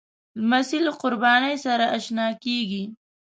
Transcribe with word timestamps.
لمسی 0.41 0.79
له 0.85 0.91
قربانۍ 1.01 1.55
سره 1.65 1.85
اشنا 1.97 2.27
کېږي. 2.43 2.83